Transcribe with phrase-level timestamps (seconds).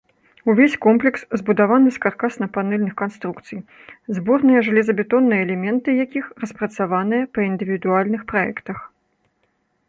[0.51, 3.59] Увесь комплекс збудаваны з каркасна-панэльных канструкцый,
[4.19, 8.77] зборныя жалезабетонныя элементы якіх распрацаваныя па індывідуальных праектах.